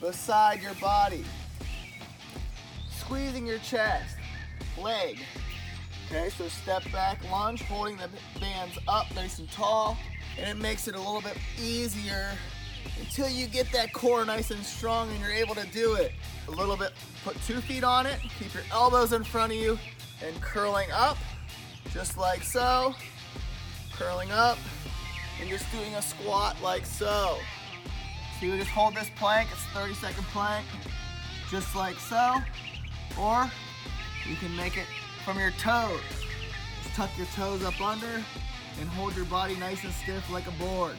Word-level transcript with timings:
beside 0.00 0.62
your 0.62 0.74
body. 0.74 1.24
Squeezing 2.90 3.46
your 3.46 3.58
chest, 3.58 4.16
leg. 4.80 5.18
Okay, 6.06 6.30
so 6.30 6.48
step 6.48 6.82
back 6.92 7.18
lunge, 7.30 7.62
holding 7.62 7.96
the 7.96 8.08
bands 8.40 8.78
up 8.86 9.06
nice 9.14 9.38
and 9.38 9.50
tall, 9.50 9.96
and 10.38 10.48
it 10.48 10.60
makes 10.60 10.86
it 10.86 10.94
a 10.94 10.98
little 10.98 11.20
bit 11.20 11.36
easier 11.60 12.30
until 13.00 13.28
you 13.28 13.46
get 13.46 13.70
that 13.72 13.92
core 13.92 14.24
nice 14.24 14.50
and 14.50 14.64
strong 14.64 15.10
and 15.10 15.20
you're 15.20 15.32
able 15.32 15.54
to 15.54 15.66
do 15.68 15.94
it. 15.94 16.12
A 16.48 16.50
little 16.50 16.76
bit, 16.76 16.92
put 17.24 17.36
two 17.42 17.60
feet 17.60 17.82
on 17.82 18.06
it, 18.06 18.18
keep 18.38 18.54
your 18.54 18.62
elbows 18.70 19.12
in 19.12 19.24
front 19.24 19.52
of 19.52 19.58
you, 19.58 19.78
and 20.24 20.40
curling 20.40 20.90
up, 20.92 21.18
just 21.90 22.16
like 22.16 22.42
so. 22.42 22.94
Curling 23.92 24.30
up, 24.30 24.58
and 25.40 25.48
just 25.50 25.70
doing 25.72 25.94
a 25.94 26.02
squat 26.02 26.56
like 26.62 26.86
so. 26.86 27.38
So 28.38 28.44
you 28.44 28.56
just 28.58 28.70
hold 28.70 28.94
this 28.94 29.10
plank, 29.16 29.48
it's 29.50 29.62
30 29.72 29.94
second 29.94 30.24
plank, 30.24 30.66
just 31.50 31.74
like 31.74 31.96
so. 31.96 32.34
Or 33.18 33.50
you 34.28 34.36
can 34.36 34.54
make 34.56 34.76
it 34.76 34.84
from 35.24 35.38
your 35.38 35.52
toes. 35.52 36.00
Just 36.82 36.94
tuck 36.94 37.10
your 37.16 37.26
toes 37.34 37.64
up 37.64 37.80
under 37.80 38.22
and 38.78 38.88
hold 38.90 39.16
your 39.16 39.24
body 39.24 39.56
nice 39.56 39.84
and 39.84 39.92
stiff 39.92 40.30
like 40.30 40.46
a 40.46 40.50
board. 40.52 40.96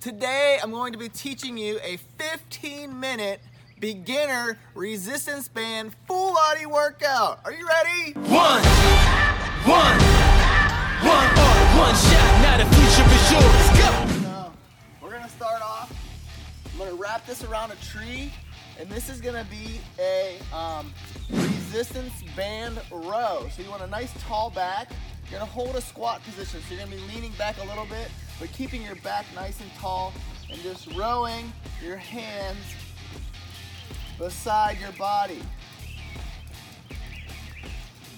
Today 0.00 0.58
I'm 0.62 0.70
going 0.70 0.94
to 0.94 0.98
be 0.98 1.10
teaching 1.10 1.58
you 1.58 1.78
a 1.82 1.98
15 2.16 2.98
minute 2.98 3.40
beginner 3.78 4.56
resistance 4.74 5.48
band 5.48 5.94
full 6.08 6.32
body 6.32 6.64
workout. 6.64 7.40
Are 7.44 7.52
you 7.52 7.68
ready? 7.68 8.12
One, 8.14 8.62
one, 9.68 9.98
one, 11.04 11.28
uh, 11.36 11.76
one 11.76 11.94
shot. 11.94 12.40
Now 12.40 12.56
the 12.56 12.64
future 12.74 13.14
is 13.14 13.32
yours. 13.32 13.71
Gonna 16.84 16.96
wrap 16.96 17.26
this 17.26 17.44
around 17.44 17.70
a 17.70 17.76
tree, 17.76 18.32
and 18.78 18.88
this 18.88 19.08
is 19.08 19.20
gonna 19.20 19.46
be 19.50 19.80
a 19.98 20.38
um, 20.54 20.92
resistance 21.30 22.12
band 22.36 22.80
row. 22.90 23.46
So 23.54 23.62
you 23.62 23.70
want 23.70 23.82
a 23.82 23.86
nice 23.86 24.12
tall 24.22 24.50
back. 24.50 24.90
You're 25.30 25.38
gonna 25.38 25.50
hold 25.50 25.76
a 25.76 25.80
squat 25.80 26.22
position. 26.24 26.60
So 26.60 26.74
you're 26.74 26.84
gonna 26.84 26.96
be 26.96 27.02
leaning 27.14 27.32
back 27.32 27.56
a 27.62 27.66
little 27.66 27.86
bit, 27.86 28.10
but 28.40 28.52
keeping 28.52 28.82
your 28.82 28.96
back 28.96 29.26
nice 29.34 29.60
and 29.60 29.72
tall, 29.74 30.12
and 30.50 30.60
just 30.62 30.92
rowing 30.94 31.52
your 31.82 31.96
hands 31.96 32.64
beside 34.18 34.78
your 34.80 34.92
body. 34.92 35.40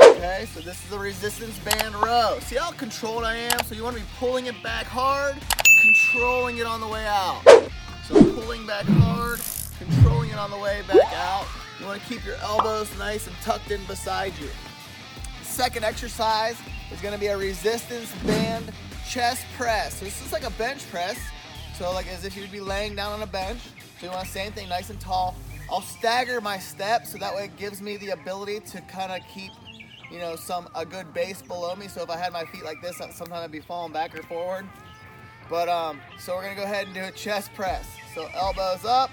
Okay, 0.00 0.46
so 0.52 0.60
this 0.60 0.82
is 0.82 0.90
the 0.90 0.98
resistance 0.98 1.58
band 1.60 1.94
row. 1.94 2.38
See 2.40 2.56
how 2.56 2.72
controlled 2.72 3.24
I 3.24 3.36
am? 3.36 3.64
So 3.66 3.74
you 3.74 3.84
want 3.84 3.96
to 3.96 4.02
be 4.02 4.08
pulling 4.18 4.46
it 4.46 4.60
back 4.62 4.86
hard, 4.86 5.36
controlling 5.80 6.58
it 6.58 6.66
on 6.66 6.80
the 6.80 6.88
way 6.88 7.06
out. 7.06 7.67
So 8.08 8.14
pulling 8.40 8.66
back 8.66 8.86
hard, 8.86 9.38
controlling 9.78 10.30
it 10.30 10.38
on 10.38 10.50
the 10.50 10.56
way 10.56 10.80
back 10.88 11.12
out. 11.12 11.46
You 11.78 11.84
want 11.84 12.00
to 12.00 12.08
keep 12.08 12.24
your 12.24 12.36
elbows 12.36 12.88
nice 12.98 13.26
and 13.26 13.36
tucked 13.42 13.70
in 13.70 13.84
beside 13.84 14.32
you. 14.40 14.48
Second 15.42 15.84
exercise 15.84 16.56
is 16.90 17.02
to 17.02 17.18
be 17.18 17.26
a 17.26 17.36
resistance 17.36 18.10
band 18.24 18.72
chest 19.06 19.44
press. 19.58 19.98
So 19.98 20.06
this 20.06 20.24
is 20.24 20.32
like 20.32 20.44
a 20.44 20.50
bench 20.52 20.90
press. 20.90 21.18
So 21.76 21.92
like 21.92 22.06
as 22.08 22.24
if 22.24 22.34
you'd 22.34 22.50
be 22.50 22.60
laying 22.60 22.96
down 22.96 23.12
on 23.12 23.20
a 23.20 23.26
bench. 23.26 23.60
So 24.00 24.06
you 24.06 24.10
want 24.10 24.24
the 24.24 24.32
same 24.32 24.52
thing, 24.52 24.70
nice 24.70 24.88
and 24.88 24.98
tall. 24.98 25.36
I'll 25.70 25.82
stagger 25.82 26.40
my 26.40 26.56
steps 26.58 27.12
so 27.12 27.18
that 27.18 27.34
way 27.34 27.44
it 27.44 27.58
gives 27.58 27.82
me 27.82 27.98
the 27.98 28.10
ability 28.10 28.60
to 28.60 28.80
kind 28.82 29.12
of 29.12 29.20
keep, 29.28 29.52
you 30.10 30.18
know, 30.18 30.34
some 30.34 30.66
a 30.74 30.86
good 30.86 31.12
base 31.12 31.42
below 31.42 31.76
me. 31.76 31.88
So 31.88 32.04
if 32.04 32.08
I 32.08 32.16
had 32.16 32.32
my 32.32 32.46
feet 32.46 32.64
like 32.64 32.80
this, 32.80 32.96
sometimes 32.96 33.32
I'd 33.32 33.52
be 33.52 33.60
falling 33.60 33.92
back 33.92 34.18
or 34.18 34.22
forward. 34.22 34.66
But 35.48 35.68
um, 35.68 36.00
so 36.18 36.34
we're 36.34 36.42
gonna 36.42 36.56
go 36.56 36.64
ahead 36.64 36.86
and 36.86 36.94
do 36.94 37.04
a 37.04 37.10
chest 37.10 37.54
press. 37.54 37.86
So 38.14 38.28
elbows 38.34 38.84
up 38.84 39.10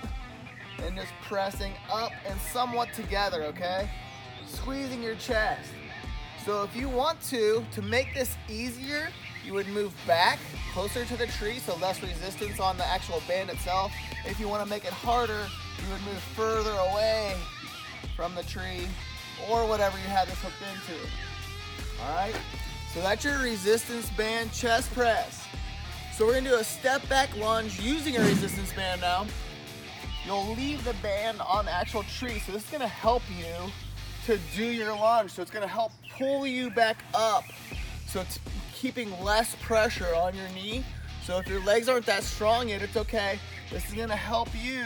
and 0.83 0.95
just 0.95 1.13
pressing 1.23 1.73
up 1.91 2.11
and 2.27 2.39
somewhat 2.39 2.93
together, 2.93 3.43
okay? 3.43 3.89
Squeezing 4.47 5.01
your 5.01 5.15
chest. 5.15 5.69
So 6.45 6.63
if 6.63 6.75
you 6.75 6.89
want 6.89 7.21
to, 7.23 7.65
to 7.71 7.81
make 7.81 8.13
this 8.13 8.35
easier, 8.49 9.09
you 9.45 9.53
would 9.53 9.67
move 9.69 9.95
back 10.05 10.39
closer 10.73 11.05
to 11.05 11.17
the 11.17 11.27
tree, 11.27 11.59
so 11.59 11.75
less 11.77 12.01
resistance 12.01 12.59
on 12.59 12.77
the 12.77 12.85
actual 12.85 13.21
band 13.27 13.49
itself. 13.49 13.91
If 14.25 14.39
you 14.39 14.47
want 14.47 14.63
to 14.63 14.69
make 14.69 14.85
it 14.85 14.91
harder, 14.91 15.47
you 15.83 15.91
would 15.91 16.01
move 16.01 16.21
further 16.35 16.71
away 16.91 17.35
from 18.15 18.35
the 18.35 18.43
tree 18.43 18.87
or 19.49 19.67
whatever 19.67 19.97
you 19.97 20.03
have 20.05 20.27
this 20.27 20.39
hooked 20.41 20.55
into. 20.61 21.01
All 22.03 22.15
right, 22.15 22.35
so 22.93 23.01
that's 23.01 23.23
your 23.23 23.39
resistance 23.39 24.09
band 24.11 24.51
chest 24.51 24.93
press. 24.93 25.44
So 26.15 26.25
we're 26.25 26.35
gonna 26.35 26.49
do 26.49 26.55
a 26.55 26.63
step 26.63 27.07
back 27.09 27.35
lunge 27.35 27.77
using 27.77 28.15
a 28.15 28.21
resistance 28.21 28.71
band 28.71 29.01
now. 29.01 29.27
You'll 30.25 30.55
leave 30.55 30.81
the 30.85 30.93
band 31.03 31.41
on 31.41 31.65
the 31.65 31.71
actual 31.73 32.03
tree, 32.03 32.39
so 32.39 32.53
this 32.53 32.63
is 32.63 32.69
gonna 32.69 32.87
help 32.87 33.21
you 33.37 33.69
to 34.25 34.39
do 34.55 34.63
your 34.63 34.95
lunge. 34.95 35.31
So 35.31 35.41
it's 35.41 35.51
gonna 35.51 35.67
help 35.67 35.91
pull 36.17 36.47
you 36.47 36.71
back 36.71 37.03
up. 37.13 37.43
So 38.07 38.21
it's 38.21 38.39
keeping 38.73 39.11
less 39.21 39.55
pressure 39.55 40.15
on 40.15 40.33
your 40.35 40.47
knee. 40.55 40.85
So 41.25 41.37
if 41.39 41.49
your 41.49 41.59
legs 41.65 41.89
aren't 41.89 42.05
that 42.05 42.23
strong 42.23 42.69
yet, 42.69 42.81
it's 42.81 42.95
okay. 42.95 43.37
This 43.69 43.85
is 43.89 43.93
gonna 43.93 44.15
help 44.15 44.47
you 44.55 44.85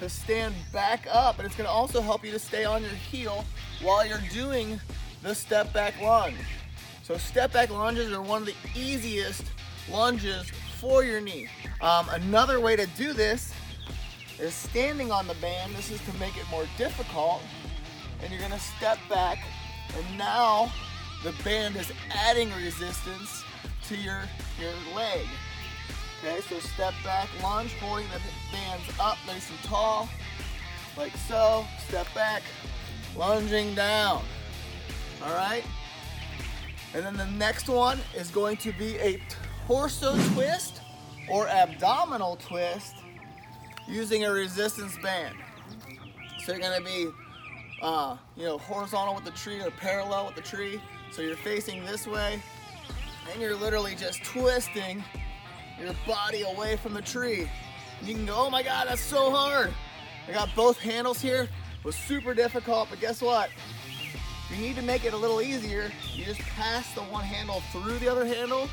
to 0.00 0.08
stand 0.08 0.56
back 0.72 1.06
up, 1.08 1.38
and 1.38 1.46
it's 1.46 1.54
gonna 1.54 1.68
also 1.68 2.00
help 2.00 2.24
you 2.24 2.32
to 2.32 2.38
stay 2.40 2.64
on 2.64 2.82
your 2.82 2.90
heel 2.90 3.44
while 3.80 4.04
you're 4.04 4.18
doing 4.32 4.80
the 5.22 5.36
step 5.36 5.72
back 5.72 6.00
lunge. 6.00 6.34
So 7.04 7.16
step 7.16 7.52
back 7.52 7.70
lunges 7.70 8.12
are 8.12 8.20
one 8.20 8.42
of 8.42 8.46
the 8.48 8.56
easiest 8.74 9.44
lunges 9.90 10.50
for 10.80 11.04
your 11.04 11.20
knee. 11.20 11.48
Um, 11.80 12.08
another 12.10 12.60
way 12.60 12.76
to 12.76 12.86
do 12.96 13.12
this 13.12 13.52
is 14.38 14.54
standing 14.54 15.10
on 15.10 15.26
the 15.26 15.34
band. 15.34 15.74
This 15.74 15.90
is 15.90 16.00
to 16.02 16.16
make 16.18 16.36
it 16.36 16.44
more 16.50 16.66
difficult. 16.76 17.42
And 18.22 18.32
you're 18.32 18.40
gonna 18.40 18.58
step 18.58 18.98
back, 19.08 19.38
and 19.96 20.18
now 20.18 20.72
the 21.24 21.32
band 21.44 21.76
is 21.76 21.92
adding 22.10 22.52
resistance 22.54 23.44
to 23.88 23.96
your, 23.96 24.22
your 24.60 24.72
leg. 24.94 25.26
Okay, 26.18 26.40
so 26.48 26.58
step 26.58 26.94
back 27.04 27.28
lunge, 27.42 27.72
holding 27.74 28.06
the 28.08 28.20
bands 28.52 28.84
up 29.00 29.18
nice 29.26 29.48
and 29.50 29.58
tall, 29.62 30.08
like 30.96 31.16
so. 31.28 31.64
Step 31.86 32.12
back, 32.14 32.42
lunging 33.16 33.74
down. 33.74 34.24
All 35.24 35.34
right? 35.34 35.64
And 36.94 37.04
then 37.04 37.16
the 37.16 37.26
next 37.26 37.68
one 37.68 37.98
is 38.16 38.30
going 38.30 38.56
to 38.58 38.72
be 38.72 38.96
a 38.98 39.20
torso 39.68 40.16
twist 40.32 40.80
or 41.28 41.46
abdominal 41.46 42.36
twist 42.36 42.94
using 43.86 44.24
a 44.24 44.32
resistance 44.32 44.96
band. 45.02 45.36
So 46.42 46.52
you're 46.52 46.60
gonna 46.62 46.80
be, 46.80 47.10
uh, 47.82 48.16
you 48.34 48.44
know, 48.44 48.56
horizontal 48.56 49.14
with 49.14 49.26
the 49.26 49.30
tree 49.32 49.60
or 49.60 49.70
parallel 49.72 50.24
with 50.24 50.36
the 50.36 50.40
tree. 50.40 50.80
So 51.12 51.20
you're 51.20 51.36
facing 51.36 51.84
this 51.84 52.06
way, 52.06 52.40
and 53.30 53.42
you're 53.42 53.54
literally 53.54 53.94
just 53.94 54.24
twisting 54.24 55.04
your 55.78 55.92
body 56.06 56.44
away 56.44 56.76
from 56.76 56.94
the 56.94 57.02
tree. 57.02 57.46
You 58.00 58.14
can 58.14 58.24
go, 58.24 58.36
oh 58.38 58.48
my 58.48 58.62
God, 58.62 58.88
that's 58.88 59.02
so 59.02 59.30
hard. 59.30 59.74
I 60.26 60.32
got 60.32 60.48
both 60.56 60.78
handles 60.78 61.20
here. 61.20 61.42
It 61.42 61.84
was 61.84 61.94
super 61.94 62.32
difficult, 62.32 62.88
but 62.88 63.00
guess 63.00 63.20
what? 63.20 63.50
You 64.50 64.56
need 64.62 64.76
to 64.76 64.82
make 64.82 65.04
it 65.04 65.12
a 65.12 65.16
little 65.16 65.42
easier. 65.42 65.92
You 66.14 66.24
just 66.24 66.40
pass 66.40 66.90
the 66.94 67.02
one 67.02 67.24
handle 67.24 67.60
through 67.70 67.98
the 67.98 68.08
other 68.08 68.24
handle. 68.24 68.66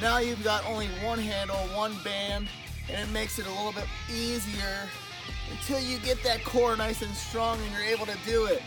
Now 0.00 0.18
you've 0.18 0.42
got 0.42 0.64
only 0.66 0.88
one 1.04 1.18
handle, 1.18 1.56
one 1.74 1.94
band, 2.02 2.48
and 2.90 3.08
it 3.08 3.12
makes 3.12 3.38
it 3.38 3.46
a 3.46 3.50
little 3.50 3.72
bit 3.72 3.86
easier 4.12 4.88
until 5.50 5.80
you 5.80 5.98
get 5.98 6.22
that 6.24 6.44
core 6.44 6.76
nice 6.76 7.02
and 7.02 7.14
strong 7.14 7.58
and 7.60 7.72
you're 7.72 7.82
able 7.82 8.06
to 8.06 8.16
do 8.24 8.46
it. 8.46 8.62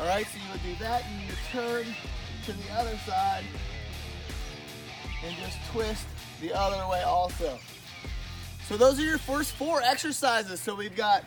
All 0.00 0.06
right, 0.06 0.26
so 0.26 0.38
you 0.38 0.52
would 0.52 0.62
do 0.62 0.84
that 0.84 1.04
and 1.04 1.22
you 1.22 1.34
turn 1.50 1.86
to 2.44 2.52
the 2.52 2.72
other 2.78 2.96
side 3.06 3.44
and 5.24 5.36
just 5.36 5.58
twist 5.72 6.06
the 6.40 6.52
other 6.52 6.86
way 6.88 7.02
also. 7.02 7.58
So 8.68 8.76
those 8.76 8.98
are 8.98 9.04
your 9.04 9.18
first 9.18 9.52
four 9.52 9.80
exercises. 9.82 10.60
So 10.60 10.74
we've 10.74 10.94
got, 10.94 11.24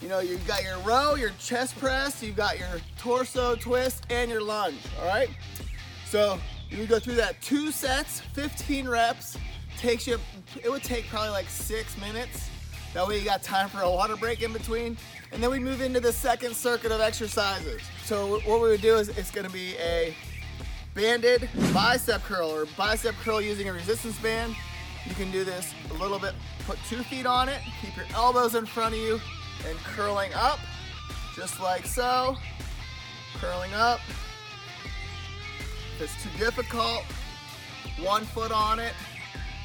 you 0.00 0.08
know, 0.08 0.20
you've 0.20 0.46
got 0.46 0.62
your 0.62 0.78
row, 0.80 1.14
your 1.14 1.30
chest 1.40 1.76
press, 1.78 2.22
you've 2.22 2.36
got 2.36 2.58
your 2.58 2.80
torso 2.98 3.56
twist, 3.56 4.04
and 4.10 4.30
your 4.30 4.42
lunge. 4.42 4.78
All 5.00 5.08
right. 5.08 5.30
So 6.06 6.38
you 6.78 6.86
go 6.86 6.98
through 6.98 7.14
that 7.14 7.40
two 7.40 7.70
sets, 7.70 8.20
15 8.20 8.88
reps. 8.88 9.36
Takes 9.78 10.06
you, 10.06 10.18
it 10.62 10.70
would 10.70 10.82
take 10.82 11.06
probably 11.08 11.30
like 11.30 11.48
six 11.48 11.98
minutes. 11.98 12.48
That 12.94 13.06
way 13.06 13.18
you 13.18 13.24
got 13.24 13.42
time 13.42 13.68
for 13.68 13.80
a 13.80 13.90
water 13.90 14.16
break 14.16 14.42
in 14.42 14.52
between. 14.52 14.96
And 15.32 15.42
then 15.42 15.50
we 15.50 15.58
move 15.58 15.80
into 15.80 16.00
the 16.00 16.12
second 16.12 16.54
circuit 16.54 16.92
of 16.92 17.00
exercises. 17.00 17.82
So 18.04 18.38
what 18.46 18.62
we 18.62 18.68
would 18.68 18.80
do 18.80 18.96
is 18.96 19.08
it's 19.10 19.30
gonna 19.30 19.50
be 19.50 19.74
a 19.78 20.14
banded 20.94 21.48
bicep 21.72 22.22
curl 22.22 22.48
or 22.48 22.66
bicep 22.76 23.14
curl 23.16 23.40
using 23.40 23.68
a 23.68 23.72
resistance 23.72 24.18
band. 24.20 24.54
You 25.06 25.14
can 25.14 25.30
do 25.30 25.44
this 25.44 25.74
a 25.90 25.94
little 25.94 26.18
bit, 26.18 26.34
put 26.66 26.78
two 26.88 27.02
feet 27.02 27.26
on 27.26 27.48
it, 27.48 27.60
keep 27.80 27.96
your 27.96 28.06
elbows 28.14 28.54
in 28.54 28.64
front 28.64 28.94
of 28.94 29.00
you, 29.00 29.20
and 29.68 29.76
curling 29.78 30.32
up, 30.34 30.60
just 31.34 31.60
like 31.60 31.84
so. 31.84 32.36
Curling 33.40 33.74
up. 33.74 34.00
If 35.94 36.02
it's 36.02 36.22
too 36.24 36.44
difficult, 36.44 37.04
one 38.00 38.24
foot 38.24 38.50
on 38.50 38.80
it, 38.80 38.94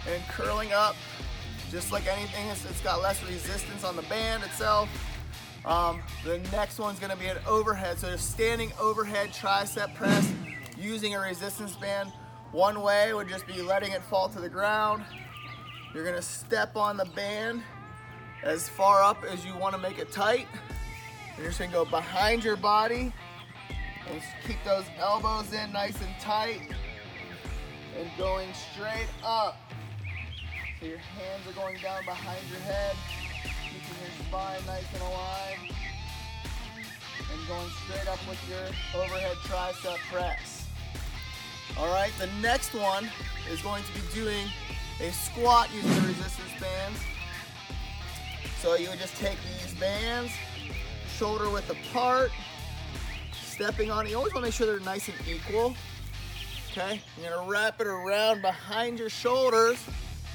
and 0.07 0.21
curling 0.27 0.71
up. 0.71 0.95
Just 1.71 1.91
like 1.91 2.05
anything, 2.07 2.47
it's, 2.47 2.65
it's 2.65 2.81
got 2.81 3.01
less 3.01 3.23
resistance 3.23 3.83
on 3.83 3.95
the 3.95 4.03
band 4.03 4.43
itself. 4.43 4.89
Um, 5.65 6.01
the 6.23 6.37
next 6.51 6.77
one's 6.77 6.99
gonna 6.99 7.15
be 7.15 7.25
an 7.25 7.37
overhead. 7.47 7.97
So 7.97 8.11
just 8.11 8.29
standing 8.29 8.71
overhead 8.79 9.29
tricep 9.29 9.95
press 9.95 10.31
using 10.77 11.15
a 11.15 11.19
resistance 11.19 11.75
band. 11.75 12.11
One 12.51 12.81
way 12.81 13.11
would 13.13 13.27
just 13.27 13.47
be 13.47 13.63
letting 13.63 13.91
it 13.91 14.03
fall 14.03 14.29
to 14.29 14.39
the 14.39 14.49
ground. 14.49 15.03
You're 15.95 16.05
gonna 16.05 16.21
step 16.21 16.75
on 16.75 16.95
the 16.95 17.05
band 17.05 17.63
as 18.43 18.69
far 18.69 19.01
up 19.01 19.23
as 19.23 19.43
you 19.43 19.57
wanna 19.57 19.79
make 19.79 19.97
it 19.97 20.11
tight. 20.11 20.47
And 21.29 21.39
you're 21.39 21.47
just 21.47 21.59
gonna 21.59 21.71
go 21.71 21.85
behind 21.85 22.43
your 22.43 22.55
body 22.55 23.13
keep 24.45 24.63
those 24.63 24.85
elbows 24.97 25.53
in 25.53 25.71
nice 25.71 25.99
and 26.01 26.19
tight 26.19 26.61
and 27.97 28.09
going 28.17 28.49
straight 28.53 29.07
up. 29.23 29.57
So 30.79 30.87
your 30.87 30.97
hands 30.97 31.47
are 31.47 31.53
going 31.53 31.77
down 31.81 32.05
behind 32.05 32.39
your 32.49 32.59
head, 32.61 32.95
keeping 33.63 33.97
your 34.01 34.27
spine 34.27 34.65
nice 34.65 34.85
and 34.93 35.01
aligned, 35.01 35.73
and 37.31 37.47
going 37.47 37.69
straight 37.85 38.07
up 38.07 38.19
with 38.27 38.39
your 38.49 39.01
overhead 39.01 39.35
tricep 39.43 39.97
press. 40.11 40.65
All 41.77 41.93
right, 41.93 42.11
the 42.17 42.27
next 42.41 42.73
one 42.73 43.09
is 43.51 43.61
going 43.61 43.83
to 43.83 43.93
be 43.93 44.01
doing 44.13 44.47
a 45.01 45.11
squat 45.11 45.69
using 45.73 45.89
the 45.89 46.07
resistance 46.07 46.59
bands. 46.59 46.99
So 48.59 48.75
you 48.75 48.89
would 48.89 48.99
just 48.99 49.15
take 49.17 49.37
these 49.43 49.73
bands, 49.75 50.31
shoulder 51.17 51.49
width 51.49 51.69
apart, 51.69 52.31
stepping 53.59 53.91
on. 53.91 54.07
You 54.07 54.15
always 54.15 54.33
want 54.33 54.45
to 54.45 54.47
make 54.47 54.53
sure 54.53 54.67
they're 54.67 54.79
nice 54.85 55.09
and 55.09 55.17
equal. 55.27 55.75
Okay, 56.71 57.01
you're 57.19 57.29
gonna 57.29 57.49
wrap 57.49 57.81
it 57.81 57.87
around 57.87 58.41
behind 58.41 58.97
your 58.97 59.09
shoulders. 59.09 59.77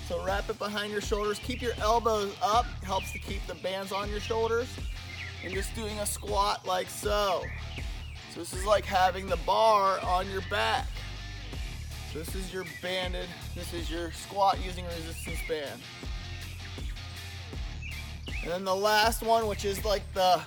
So 0.06 0.22
wrap 0.22 0.50
it 0.50 0.58
behind 0.58 0.92
your 0.92 1.00
shoulders. 1.00 1.38
Keep 1.38 1.62
your 1.62 1.72
elbows 1.80 2.36
up. 2.42 2.66
Helps 2.82 3.12
to 3.12 3.18
keep 3.18 3.46
the 3.46 3.54
bands 3.54 3.92
on 3.92 4.10
your 4.10 4.20
shoulders. 4.20 4.68
And 5.42 5.54
just 5.54 5.74
doing 5.74 5.98
a 6.00 6.06
squat 6.06 6.66
like 6.66 6.90
so. 6.90 7.42
So 8.34 8.40
this 8.40 8.52
is 8.52 8.66
like 8.66 8.84
having 8.84 9.26
the 9.26 9.38
bar 9.46 10.00
on 10.04 10.28
your 10.28 10.42
back. 10.50 10.86
So 12.12 12.18
this 12.18 12.34
is 12.34 12.52
your 12.52 12.66
banded, 12.82 13.28
this 13.54 13.72
is 13.72 13.90
your 13.90 14.12
squat 14.12 14.58
using 14.62 14.84
a 14.84 14.88
resistance 14.88 15.38
band. 15.48 15.80
And 18.42 18.52
then 18.52 18.64
the 18.64 18.76
last 18.76 19.22
one, 19.22 19.46
which 19.46 19.64
is 19.64 19.82
like 19.82 20.02
the 20.12 20.42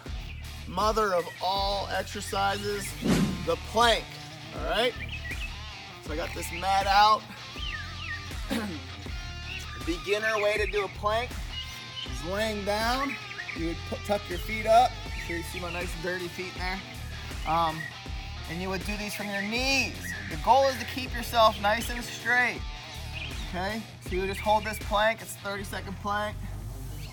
mother 0.67 1.13
of 1.13 1.27
all 1.41 1.87
exercises, 1.95 2.87
the 3.45 3.55
plank. 3.71 4.03
All 4.55 4.69
right. 4.69 4.93
So 6.05 6.13
I 6.13 6.15
got 6.15 6.33
this 6.33 6.51
mat 6.53 6.87
out. 6.87 7.21
Beginner 9.85 10.41
way 10.41 10.57
to 10.57 10.65
do 10.71 10.85
a 10.85 10.87
plank 10.99 11.29
is 12.11 12.25
laying 12.25 12.63
down. 12.65 13.15
You 13.55 13.67
would 13.67 13.77
tuck 14.05 14.21
your 14.29 14.39
feet 14.39 14.65
up. 14.65 14.91
You 15.27 15.41
see 15.43 15.59
my 15.59 15.71
nice 15.71 15.91
dirty 16.01 16.27
feet 16.27 16.53
there. 16.57 16.79
Um, 17.47 17.77
and 18.49 18.61
you 18.61 18.69
would 18.69 18.85
do 18.85 18.95
these 18.97 19.13
from 19.13 19.27
your 19.27 19.41
knees. 19.41 19.95
The 20.29 20.37
goal 20.37 20.67
is 20.67 20.77
to 20.79 20.85
keep 20.85 21.13
yourself 21.13 21.61
nice 21.61 21.89
and 21.89 22.03
straight. 22.03 22.61
Okay, 23.49 23.81
so 24.01 24.09
you 24.11 24.21
would 24.21 24.29
just 24.29 24.41
hold 24.41 24.65
this 24.65 24.77
plank. 24.79 25.21
It's 25.21 25.35
30 25.37 25.63
second 25.63 25.95
plank, 26.01 26.35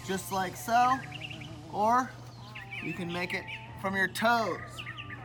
just 0.07 0.33
like 0.33 0.57
so. 0.57 0.97
Or 1.73 2.11
you 2.83 2.93
can 2.93 3.13
make 3.13 3.35
it 3.35 3.45
from 3.81 3.95
your 3.95 4.09
toes. 4.09 4.59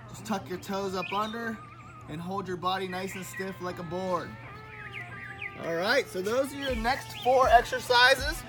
Just 0.10 0.26
tuck 0.26 0.48
your 0.50 0.60
toes 0.60 0.96
up 0.96 1.12
under 1.14 1.58
and 2.10 2.20
hold 2.20 2.48
your 2.48 2.58
body 2.58 2.88
nice 2.88 3.16
and 3.16 3.26
stiff 3.26 3.56
like 3.62 3.80
a 3.80 3.84
board. 3.84 4.30
All 5.66 5.76
right, 5.76 6.08
so 6.08 6.22
those 6.22 6.54
are 6.54 6.58
your 6.58 6.76
next 6.76 7.22
four 7.22 7.48
exercises. 7.50 8.44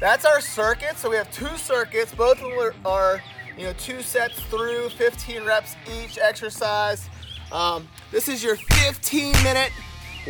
That's 0.00 0.24
our 0.24 0.40
circuit. 0.40 0.96
So 0.96 1.10
we 1.10 1.16
have 1.16 1.30
two 1.30 1.56
circuits. 1.56 2.14
Both 2.14 2.42
are, 2.42 2.74
are 2.84 3.22
you 3.56 3.64
know, 3.64 3.72
two 3.74 4.02
sets 4.02 4.40
through 4.40 4.88
15 4.90 5.44
reps 5.44 5.76
each 6.02 6.18
exercise. 6.18 7.08
Um, 7.52 7.88
this 8.10 8.28
is 8.28 8.42
your 8.42 8.56
15 8.56 9.32
minute 9.42 9.72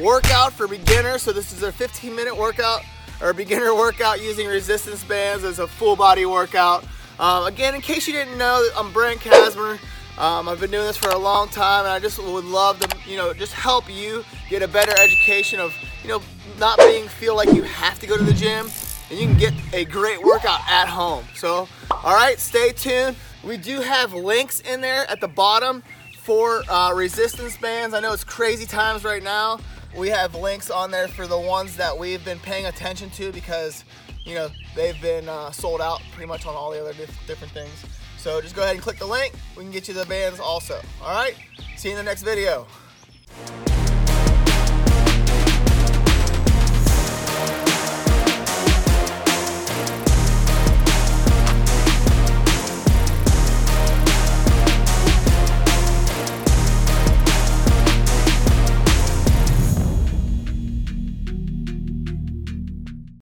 workout 0.00 0.52
for 0.52 0.67
beginners. 0.67 1.22
So 1.22 1.32
this 1.32 1.52
is 1.52 1.62
a 1.62 1.72
15 1.72 2.14
minute 2.14 2.37
workout 2.37 2.82
or 3.20 3.32
beginner 3.32 3.75
workout 3.75 4.22
using 4.22 4.46
resistance 4.46 5.05
bands 5.05 5.44
as 5.44 5.58
a 5.58 5.67
full 5.67 5.96
body 5.96 6.26
workout. 6.26 6.84
Um, 7.19 7.46
again, 7.46 7.75
in 7.75 7.81
case 7.81 8.06
you 8.06 8.12
didn't 8.12 8.38
know, 8.38 8.69
I'm 8.76 8.93
Brent 8.93 9.20
Casmer. 9.20 9.78
Um, 10.19 10.49
I've 10.49 10.61
been 10.61 10.70
doing 10.70 10.87
this 10.87 10.96
for 10.96 11.11
a 11.11 11.19
long 11.19 11.49
time, 11.49 11.84
and 11.84 11.93
I 11.93 12.00
just 12.00 12.19
would 12.19 12.44
love 12.44 12.81
to, 12.81 12.96
you 13.08 13.16
know, 13.16 13.32
just 13.32 13.52
help 13.52 13.88
you 13.88 14.25
get 14.49 14.62
a 14.62 14.69
better 14.69 14.93
education 14.99 15.61
of, 15.61 15.72
you 16.02 16.08
know, 16.08 16.22
not 16.58 16.78
being 16.78 17.08
feel 17.08 17.37
like 17.37 17.52
you 17.52 17.62
have 17.62 17.99
to 18.00 18.06
go 18.06 18.16
to 18.16 18.22
the 18.22 18.32
gym, 18.32 18.66
and 19.11 19.19
you 19.19 19.26
can 19.26 19.38
get 19.38 19.52
a 19.72 19.84
great 19.84 20.22
workout 20.22 20.61
at 20.69 20.88
home. 20.88 21.25
So, 21.34 21.69
all 21.90 22.14
right, 22.14 22.38
stay 22.38 22.72
tuned. 22.72 23.17
We 23.44 23.58
do 23.58 23.81
have 23.81 24.12
links 24.12 24.60
in 24.60 24.81
there 24.81 25.08
at 25.10 25.20
the 25.20 25.28
bottom 25.28 25.82
for 26.19 26.62
uh, 26.70 26.93
resistance 26.94 27.56
bands. 27.56 27.94
I 27.94 28.00
know 28.00 28.12
it's 28.12 28.25
crazy 28.25 28.67
times 28.67 29.05
right 29.05 29.22
now. 29.22 29.60
We 29.96 30.08
have 30.08 30.35
links 30.35 30.70
on 30.70 30.91
there 30.91 31.06
for 31.06 31.29
the 31.29 31.38
ones 31.38 31.76
that 31.76 31.96
we've 31.96 32.25
been 32.25 32.41
paying 32.41 32.67
attention 32.67 33.11
to 33.11 33.31
because, 33.31 33.85
you 34.25 34.35
know, 34.35 34.49
they've 34.75 35.00
been 35.00 35.29
uh, 35.29 35.52
sold 35.52 35.81
out 35.81 36.02
pretty 36.12 36.26
much 36.26 36.46
on 36.46 36.55
all 36.55 36.73
the 36.73 36.81
other 36.81 36.93
dif- 36.94 37.26
different 37.29 37.52
things. 37.52 37.73
So 38.19 38.41
just 38.41 38.56
go 38.56 38.62
ahead 38.62 38.75
and 38.75 38.82
click 38.82 38.99
the 38.99 39.06
link. 39.06 39.35
We 39.56 39.62
can 39.62 39.70
get 39.70 39.87
you 39.87 39.94
the 39.94 40.06
bands 40.06 40.41
also. 40.41 40.81
All 41.00 41.14
right. 41.14 41.37
See 41.76 41.91
you 41.91 41.96
in 41.96 42.05
the 42.05 42.11
next 42.11 42.23
video. 42.23 42.67